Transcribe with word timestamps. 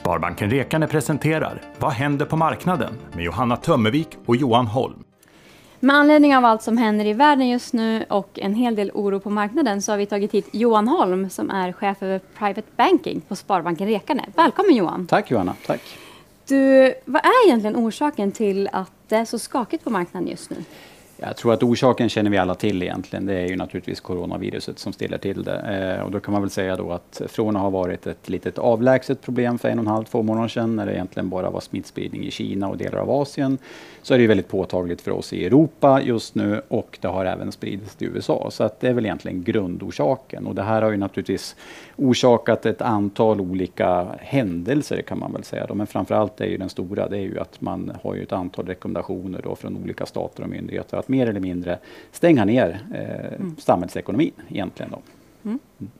Sparbanken 0.00 0.50
Rekane 0.50 0.86
presenterar 0.86 1.62
Vad 1.78 1.92
händer 1.92 2.26
på 2.26 2.36
marknaden? 2.36 2.92
med 3.12 3.24
Johanna 3.24 3.56
Tömmervik 3.56 4.08
och 4.26 4.36
Johan 4.36 4.66
Holm. 4.66 5.04
Med 5.80 5.96
anledning 5.96 6.36
av 6.36 6.44
allt 6.44 6.62
som 6.62 6.76
händer 6.76 7.04
i 7.04 7.12
världen 7.12 7.48
just 7.48 7.72
nu 7.72 8.04
och 8.08 8.38
en 8.38 8.54
hel 8.54 8.74
del 8.74 8.90
oro 8.94 9.20
på 9.20 9.30
marknaden 9.30 9.82
så 9.82 9.92
har 9.92 9.96
vi 9.98 10.06
tagit 10.06 10.32
hit 10.32 10.48
Johan 10.52 10.88
Holm 10.88 11.30
som 11.30 11.50
är 11.50 11.72
chef 11.72 12.02
över 12.02 12.18
Private 12.38 12.68
Banking 12.76 13.20
på 13.20 13.36
Sparbanken 13.36 13.88
Rekane. 13.88 14.24
Välkommen 14.36 14.74
Johan! 14.74 15.06
Tack 15.06 15.30
Johanna, 15.30 15.54
tack! 15.66 15.80
Du, 16.46 16.94
vad 17.04 17.24
är 17.24 17.46
egentligen 17.46 17.76
orsaken 17.76 18.32
till 18.32 18.68
att 18.72 18.92
det 19.08 19.16
är 19.16 19.24
så 19.24 19.38
skakigt 19.38 19.84
på 19.84 19.90
marknaden 19.90 20.28
just 20.28 20.50
nu? 20.50 20.56
Jag 21.22 21.36
tror 21.36 21.52
att 21.52 21.62
orsaken 21.62 22.08
känner 22.08 22.30
vi 22.30 22.38
alla 22.38 22.54
till 22.54 22.82
egentligen. 22.82 23.26
Det 23.26 23.34
är 23.34 23.46
ju 23.46 23.56
naturligtvis 23.56 24.00
coronaviruset 24.00 24.78
som 24.78 24.92
ställer 24.92 25.18
till 25.18 25.44
det. 25.44 25.58
Eh, 25.98 26.04
och 26.04 26.10
då 26.10 26.20
kan 26.20 26.32
man 26.32 26.42
väl 26.42 26.50
säga 26.50 26.76
då 26.76 26.92
att 26.92 27.22
från 27.28 27.56
att 27.56 27.62
ha 27.62 27.70
varit 27.70 28.06
ett 28.06 28.28
litet 28.28 28.58
avlägset 28.58 29.22
problem 29.22 29.58
för 29.58 29.68
en 29.68 29.78
och 29.78 29.84
en 29.84 29.90
halv, 29.90 30.04
två 30.04 30.22
månader 30.22 30.48
sedan 30.48 30.76
när 30.76 30.86
det 30.86 30.92
egentligen 30.92 31.28
bara 31.28 31.50
var 31.50 31.60
smittspridning 31.60 32.24
i 32.24 32.30
Kina 32.30 32.68
och 32.68 32.76
delar 32.76 32.98
av 32.98 33.10
Asien 33.10 33.58
så 34.02 34.14
är 34.14 34.18
det 34.18 34.22
ju 34.22 34.28
väldigt 34.28 34.48
påtagligt 34.48 35.00
för 35.00 35.10
oss 35.10 35.32
i 35.32 35.46
Europa 35.46 36.00
just 36.02 36.34
nu 36.34 36.62
och 36.68 36.98
det 37.00 37.08
har 37.08 37.24
även 37.24 37.52
spridits 37.52 37.96
till 37.96 38.08
USA. 38.08 38.48
Så 38.50 38.64
att 38.64 38.80
det 38.80 38.88
är 38.88 38.92
väl 38.92 39.06
egentligen 39.06 39.42
grundorsaken 39.42 40.46
och 40.46 40.54
det 40.54 40.62
här 40.62 40.82
har 40.82 40.90
ju 40.90 40.96
naturligtvis 40.96 41.56
orsakat 41.96 42.66
ett 42.66 42.82
antal 42.82 43.40
olika 43.40 44.06
händelser 44.18 45.02
kan 45.02 45.18
man 45.18 45.32
väl 45.32 45.44
säga. 45.44 45.66
Då. 45.66 45.74
Men 45.74 45.86
framförallt 45.86 46.40
är 46.40 46.46
ju 46.46 46.56
den 46.56 46.68
stora, 46.68 47.08
det 47.08 47.16
är 47.16 47.22
ju 47.22 47.40
att 47.40 47.60
man 47.60 47.92
har 48.02 48.14
ju 48.14 48.22
ett 48.22 48.32
antal 48.32 48.66
rekommendationer 48.66 49.40
då 49.44 49.56
från 49.56 49.76
olika 49.76 50.06
stater 50.06 50.42
och 50.42 50.48
myndigheter 50.48 50.96
att 50.96 51.09
mer 51.10 51.26
eller 51.26 51.40
mindre 51.40 51.78
stänga 52.12 52.44
ner 52.44 52.80
eh, 52.94 53.34
mm. 53.34 53.56
samhällsekonomin 53.58 54.32
egentligen. 54.48 54.90
Då. 54.90 54.98
Mm. 55.44 55.58
Mm 55.80 55.90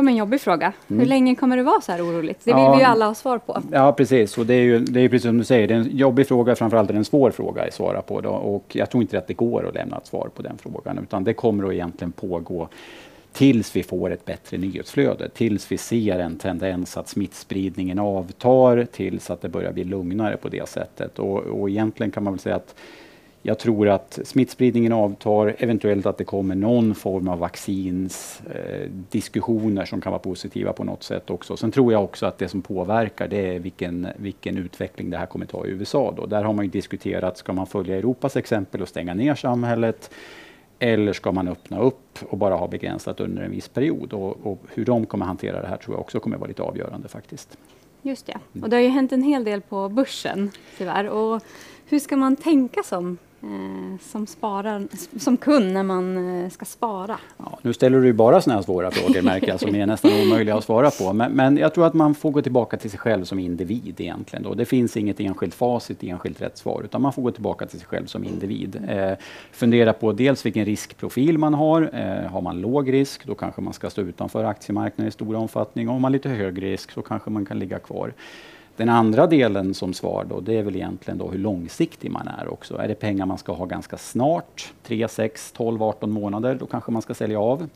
kommer 0.00 0.12
en 0.12 0.18
jobbig 0.18 0.40
fråga. 0.40 0.72
Mm. 0.88 1.00
Hur 1.00 1.06
länge 1.06 1.34
kommer 1.34 1.56
det 1.56 1.62
vara 1.62 1.80
så 1.80 1.92
här 1.92 2.04
oroligt? 2.04 2.40
Det 2.44 2.54
vill 2.54 2.62
ja, 2.62 2.74
vi 2.74 2.78
ju 2.78 2.84
alla 2.84 3.06
ha 3.06 3.14
svar 3.14 3.38
på. 3.38 3.62
Ja, 3.72 3.92
precis. 3.92 4.38
Och 4.38 4.46
det 4.46 4.54
är 4.54 4.62
ju 4.62 4.78
det 4.78 5.00
är 5.00 5.08
precis 5.08 5.26
som 5.26 5.38
du 5.38 5.44
säger, 5.44 5.68
det 5.68 5.74
är 5.74 5.78
en 5.78 5.96
jobbig 5.96 6.28
fråga, 6.28 6.56
framförallt 6.56 6.90
är 6.90 6.94
det 6.94 6.98
en 6.98 7.04
svår 7.04 7.30
fråga 7.30 7.62
att 7.62 7.74
svara 7.74 8.02
på. 8.02 8.20
Då. 8.20 8.30
Och 8.30 8.64
jag 8.72 8.90
tror 8.90 9.02
inte 9.02 9.18
att 9.18 9.26
det 9.26 9.34
går 9.34 9.68
att 9.68 9.74
lämna 9.74 9.96
ett 9.96 10.06
svar 10.06 10.30
på 10.34 10.42
den 10.42 10.58
frågan, 10.58 10.98
utan 10.98 11.24
det 11.24 11.34
kommer 11.34 11.64
att 11.64 11.72
egentligen 11.72 12.12
pågå 12.12 12.68
tills 13.32 13.76
vi 13.76 13.82
får 13.82 14.10
ett 14.10 14.24
bättre 14.24 14.58
nyhetsflöde, 14.58 15.28
tills 15.28 15.72
vi 15.72 15.78
ser 15.78 16.18
en 16.18 16.36
tendens 16.36 16.96
att 16.96 17.08
smittspridningen 17.08 17.98
avtar, 17.98 18.86
tills 18.92 19.30
att 19.30 19.40
det 19.40 19.48
börjar 19.48 19.72
bli 19.72 19.84
lugnare 19.84 20.36
på 20.36 20.48
det 20.48 20.68
sättet. 20.68 21.18
Och, 21.18 21.38
och 21.38 21.70
egentligen 21.70 22.10
kan 22.10 22.24
man 22.24 22.32
väl 22.32 22.40
säga 22.40 22.56
att 22.56 22.74
jag 23.42 23.58
tror 23.58 23.88
att 23.88 24.18
smittspridningen 24.24 24.92
avtar, 24.92 25.56
eventuellt 25.58 26.06
att 26.06 26.18
det 26.18 26.24
kommer 26.24 26.54
någon 26.54 26.94
form 26.94 27.28
av 27.28 27.38
vaccinsdiskussioner 27.38 29.82
eh, 29.82 29.86
som 29.86 30.00
kan 30.00 30.12
vara 30.12 30.20
positiva 30.20 30.72
på 30.72 30.84
något 30.84 31.02
sätt 31.02 31.30
också. 31.30 31.56
Sen 31.56 31.70
tror 31.70 31.92
jag 31.92 32.04
också 32.04 32.26
att 32.26 32.38
det 32.38 32.48
som 32.48 32.62
påverkar 32.62 33.28
det 33.28 33.54
är 33.54 33.58
vilken, 33.58 34.08
vilken 34.16 34.58
utveckling 34.58 35.10
det 35.10 35.16
här 35.16 35.26
kommer 35.26 35.46
ta 35.46 35.66
i 35.66 35.70
USA. 35.70 36.14
Då. 36.16 36.26
Där 36.26 36.42
har 36.42 36.52
man 36.52 36.64
ju 36.64 36.70
diskuterat, 36.70 37.38
ska 37.38 37.52
man 37.52 37.66
följa 37.66 37.96
Europas 37.96 38.36
exempel 38.36 38.82
och 38.82 38.88
stänga 38.88 39.14
ner 39.14 39.34
samhället? 39.34 40.10
Eller 40.78 41.12
ska 41.12 41.32
man 41.32 41.48
öppna 41.48 41.80
upp 41.80 42.18
och 42.28 42.38
bara 42.38 42.54
ha 42.54 42.68
begränsat 42.68 43.20
under 43.20 43.42
en 43.42 43.50
viss 43.50 43.68
period? 43.68 44.12
Och, 44.12 44.46
och 44.46 44.62
hur 44.74 44.84
de 44.84 45.06
kommer 45.06 45.26
hantera 45.26 45.62
det 45.62 45.68
här 45.68 45.76
tror 45.76 45.94
jag 45.94 46.00
också 46.00 46.20
kommer 46.20 46.36
vara 46.36 46.48
lite 46.48 46.62
avgörande 46.62 47.08
faktiskt. 47.08 47.58
Just 48.02 48.26
det. 48.26 48.38
Och 48.62 48.70
det 48.70 48.76
har 48.76 48.82
ju 48.82 48.88
hänt 48.88 49.12
en 49.12 49.22
hel 49.22 49.44
del 49.44 49.60
på 49.60 49.88
börsen 49.88 50.50
tyvärr. 50.78 51.08
Och 51.08 51.42
hur 51.86 51.98
ska 51.98 52.16
man 52.16 52.36
tänka 52.36 52.82
som 52.82 53.18
som, 54.00 54.26
sparar, 54.26 54.88
som 55.18 55.36
kund 55.36 55.72
när 55.72 55.82
man 55.82 56.42
eh, 56.44 56.50
ska 56.50 56.64
spara? 56.64 57.18
Ja, 57.36 57.58
nu 57.62 57.72
ställer 57.72 58.00
du 58.00 58.12
bara 58.12 58.40
sådana 58.40 58.58
här 58.58 58.64
svåra 58.64 58.90
frågor 58.90 59.22
märker 59.22 59.48
jag, 59.48 59.60
som 59.60 59.74
är 59.74 59.86
nästan 59.86 60.10
omöjliga 60.22 60.56
att 60.56 60.64
svara 60.64 60.90
på. 60.90 61.12
Men, 61.12 61.32
men, 61.32 61.56
jag 61.56 61.74
tror 61.74 61.86
att 61.86 61.94
man 61.94 62.14
får 62.14 62.30
gå 62.30 62.42
tillbaka 62.42 62.76
till 62.76 62.90
sig 62.90 62.98
själv 62.98 63.24
som 63.24 63.38
individ 63.38 64.00
egentligen. 64.00 64.42
Då. 64.42 64.54
Det 64.54 64.64
finns 64.64 64.96
inget 64.96 65.20
enskilt 65.20 65.54
facit, 65.54 66.02
enskilt 66.02 66.42
rätt 66.42 66.58
svar, 66.58 66.82
utan 66.84 67.02
man 67.02 67.12
får 67.12 67.22
gå 67.22 67.30
tillbaka 67.30 67.66
till 67.66 67.78
sig 67.78 67.88
själv 67.88 68.06
som 68.06 68.24
individ. 68.24 68.82
Eh, 68.88 69.12
fundera 69.52 69.92
på 69.92 70.12
dels 70.12 70.46
vilken 70.46 70.64
riskprofil 70.64 71.38
man 71.38 71.54
har. 71.54 71.90
Eh, 71.92 72.30
har 72.30 72.40
man 72.40 72.60
låg 72.60 72.92
risk, 72.92 73.26
då 73.26 73.34
kanske 73.34 73.60
man 73.60 73.72
ska 73.72 73.90
stå 73.90 74.02
utanför 74.02 74.44
aktiemarknaden 74.44 75.08
i 75.08 75.12
stor 75.12 75.34
omfattning. 75.34 75.88
Och 75.88 75.94
har 75.94 76.00
man 76.00 76.12
lite 76.12 76.28
hög 76.28 76.62
risk, 76.62 76.90
så 76.90 77.02
kanske 77.02 77.30
man 77.30 77.46
kan 77.46 77.58
ligga 77.58 77.78
kvar. 77.78 78.12
Den 78.80 78.88
andra 78.88 79.26
delen 79.26 79.74
som 79.74 79.94
svar 79.94 80.26
då, 80.28 80.40
det 80.40 80.58
är 80.58 80.62
väl 80.62 80.76
egentligen 80.76 81.18
då 81.18 81.28
hur 81.28 81.38
långsiktig 81.38 82.10
man 82.10 82.28
är 82.28 82.48
också. 82.48 82.76
Är 82.76 82.88
det 82.88 82.94
pengar 82.94 83.26
man 83.26 83.38
ska 83.38 83.52
ha 83.52 83.64
ganska 83.64 83.96
snart, 83.96 84.72
3, 84.82 85.08
6, 85.08 85.52
12, 85.52 85.82
18 85.82 86.10
månader, 86.10 86.54
då 86.54 86.66
kanske 86.66 86.92
man 86.92 87.02
ska 87.02 87.14
sälja 87.14 87.40
av. 87.40 87.68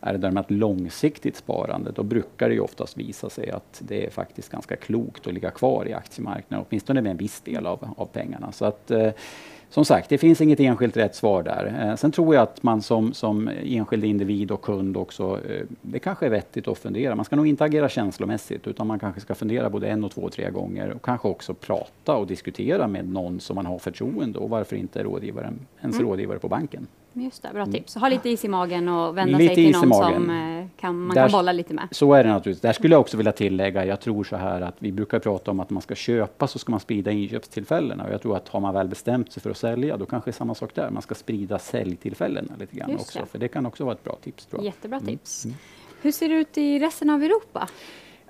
Är 0.00 0.12
det 0.12 0.18
däremot 0.18 0.50
långsiktigt 0.50 1.36
sparande, 1.36 1.90
då 1.90 2.02
brukar 2.02 2.48
det 2.48 2.54
ju 2.54 2.60
oftast 2.60 2.96
visa 2.96 3.30
sig 3.30 3.50
att 3.50 3.82
det 3.84 4.06
är 4.06 4.10
faktiskt 4.10 4.50
ganska 4.50 4.76
klokt 4.76 5.26
att 5.26 5.32
ligga 5.34 5.50
kvar 5.50 5.88
i 5.88 5.92
aktiemarknaden, 5.92 6.66
åtminstone 6.68 7.02
med 7.02 7.10
en 7.10 7.16
viss 7.16 7.40
del 7.40 7.66
av, 7.66 7.94
av 7.96 8.06
pengarna. 8.06 8.52
Så 8.52 8.64
att, 8.64 8.90
eh, 8.90 9.10
som 9.70 9.84
sagt, 9.84 10.08
det 10.08 10.18
finns 10.18 10.40
inget 10.40 10.60
enskilt 10.60 10.96
rätt 10.96 11.14
svar 11.14 11.42
där. 11.42 11.88
Eh, 11.88 11.96
sen 11.96 12.12
tror 12.12 12.34
jag 12.34 12.42
att 12.42 12.62
man 12.62 12.82
som, 12.82 13.12
som 13.12 13.50
enskild 13.64 14.04
individ 14.04 14.50
och 14.50 14.62
kund 14.62 14.96
också, 14.96 15.40
eh, 15.48 15.66
det 15.82 15.98
kanske 15.98 16.26
är 16.26 16.30
vettigt 16.30 16.68
att 16.68 16.78
fundera. 16.78 17.14
Man 17.14 17.24
ska 17.24 17.36
nog 17.36 17.46
inte 17.46 17.64
agera 17.64 17.88
känslomässigt, 17.88 18.66
utan 18.66 18.86
man 18.86 18.98
kanske 18.98 19.20
ska 19.20 19.34
fundera 19.34 19.70
både 19.70 19.88
en 19.88 20.04
och 20.04 20.10
två, 20.10 20.28
tre 20.28 20.50
gånger 20.50 20.90
och 20.90 21.02
kanske 21.02 21.28
också 21.28 21.54
prata 21.54 22.16
och 22.16 22.26
diskutera 22.26 22.88
med 22.88 23.08
någon 23.08 23.40
som 23.40 23.56
man 23.56 23.66
har 23.66 23.78
förtroende 23.78 24.38
och 24.38 24.50
varför 24.50 24.76
inte 24.76 25.02
rådgivaren, 25.02 25.66
ens 25.80 25.96
mm. 25.96 26.08
rådgivare 26.08 26.38
på 26.38 26.48
banken. 26.48 26.86
Just 27.12 27.42
det, 27.42 27.48
bra 27.52 27.66
tips. 27.66 27.94
Ha 27.94 28.08
lite 28.08 28.28
is 28.28 28.44
i 28.44 28.48
magen 28.48 28.88
och 28.88 29.16
vända 29.16 29.38
lite 29.38 29.54
sig 29.54 29.64
till 29.64 29.72
någon 29.72 29.92
som 29.92 30.30
eh, 30.30 30.53
kan, 30.84 31.00
man 31.00 31.14
Där, 31.14 31.22
kan 31.22 31.38
bolla 31.38 31.52
lite 31.52 31.74
med. 31.74 31.88
Så 31.90 32.14
är 32.14 32.24
det 32.24 32.30
naturligtvis. 32.30 32.60
Där 32.60 32.72
skulle 32.72 32.94
jag 32.94 33.00
också 33.00 33.16
vilja 33.16 33.32
tillägga, 33.32 33.84
jag 33.84 34.00
tror 34.00 34.24
så 34.24 34.36
här 34.36 34.60
att 34.60 34.74
vi 34.78 34.92
brukar 34.92 35.18
prata 35.18 35.50
om 35.50 35.60
att 35.60 35.70
man 35.70 35.82
ska 35.82 35.94
köpa 35.94 36.46
så 36.46 36.58
ska 36.58 36.70
man 36.70 36.80
sprida 36.80 37.10
inköpstillfällena. 37.10 38.04
Och 38.04 38.12
jag 38.12 38.22
tror 38.22 38.36
att 38.36 38.48
har 38.48 38.60
man 38.60 38.74
väl 38.74 38.88
bestämt 38.88 39.32
sig 39.32 39.42
för 39.42 39.50
att 39.50 39.56
sälja, 39.56 39.96
då 39.96 40.06
kanske 40.06 40.30
det 40.30 40.30
är 40.30 40.36
samma 40.36 40.54
sak 40.54 40.74
där. 40.74 40.90
Man 40.90 41.02
ska 41.02 41.14
sprida 41.14 41.58
säljtillfällena 41.58 42.52
lite 42.58 42.76
grann 42.76 42.90
Just 42.90 43.02
också. 43.02 43.18
Det. 43.18 43.26
För 43.26 43.38
det 43.38 43.48
kan 43.48 43.66
också 43.66 43.84
vara 43.84 43.94
ett 43.94 44.04
bra 44.04 44.18
tips. 44.22 44.48
Jättebra 44.62 44.98
mm. 44.98 45.06
tips. 45.06 45.44
Mm. 45.44 45.56
Hur 46.02 46.12
ser 46.12 46.28
det 46.28 46.34
ut 46.34 46.58
i 46.58 46.78
resten 46.78 47.10
av 47.10 47.22
Europa? 47.22 47.68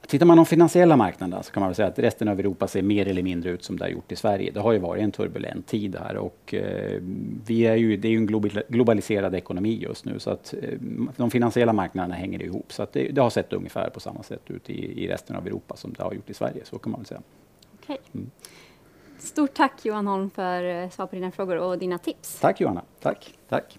Tittar 0.07 0.27
man 0.27 0.37
på 0.37 0.39
de 0.39 0.47
finansiella 0.47 0.97
marknaderna 0.97 1.43
så 1.43 1.53
kan 1.53 1.63
man 1.63 1.75
säga 1.75 1.89
att 1.89 1.99
resten 1.99 2.29
av 2.29 2.41
Europa 2.41 2.69
ser 2.69 2.83
mer 2.83 3.09
eller 3.09 3.23
mindre 3.23 3.51
ut 3.51 3.65
som 3.65 3.77
det 3.77 3.85
har 3.85 3.91
gjort 3.91 4.13
i 4.13 4.17
Sverige. 4.17 4.51
Det 4.51 4.61
har 4.61 4.73
ju 4.73 4.79
varit 4.79 5.03
en 5.03 5.13
turbulent 5.13 5.67
tid 5.67 5.97
här 5.97 6.17
och 6.17 6.55
eh, 6.55 7.01
vi 7.47 7.67
är 7.67 7.77
ju, 7.77 7.97
det 7.97 8.09
är 8.09 8.13
ju 8.13 8.17
en 8.17 8.27
globaliserad 8.69 9.35
ekonomi 9.35 9.79
just 9.83 10.05
nu 10.05 10.19
så 10.19 10.31
att 10.31 10.55
eh, 10.63 10.79
de 11.17 11.31
finansiella 11.31 11.73
marknaderna 11.73 12.15
hänger 12.15 12.43
ihop. 12.43 12.73
Så 12.73 12.83
att 12.83 12.93
det, 12.93 13.09
det, 13.09 13.21
har 13.21 13.31
sett 13.31 13.53
ungefär 13.53 13.91
på 13.91 14.01
samma 14.01 14.23
sätt 14.23 14.51
ut 14.51 14.71
i, 14.71 15.05
i 15.05 15.09
resten 15.09 15.37
av 15.37 15.47
Europa 15.47 15.77
som 15.77 15.93
det 15.93 16.03
har 16.03 16.13
gjort 16.13 16.31
i 16.31 16.35
Sverige, 16.35 16.65
så 16.65 16.79
kan 16.79 16.93
man 16.93 17.01
väl 17.01 17.07
säga. 17.07 17.23
Okay. 17.83 17.97
Mm. 18.15 18.31
Stort 19.19 19.55
tack 19.55 19.85
Johan 19.85 20.07
Holm 20.07 20.31
för 20.31 20.65
eh, 20.65 20.91
svar 20.91 21.07
på 21.07 21.15
dina 21.15 21.31
frågor 21.31 21.57
och 21.57 21.79
dina 21.79 21.99
tips. 21.99 22.41
Tack 22.41 22.61
Johanna, 22.61 22.83
tack. 23.01 23.35
tack. 23.49 23.79